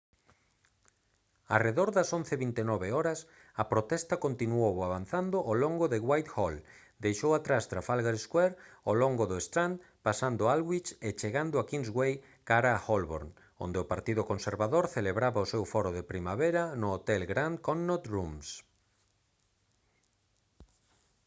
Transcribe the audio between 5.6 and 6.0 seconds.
longo de